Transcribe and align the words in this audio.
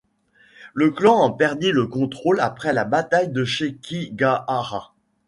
Le 0.73 0.89
clan 0.89 1.13
en 1.19 1.29
perdit 1.31 1.71
le 1.71 1.85
contrôle 1.85 2.39
après 2.39 2.73
la 2.73 2.85
bataille 2.85 3.29
de 3.29 3.45
Sekigahara. 3.45 4.95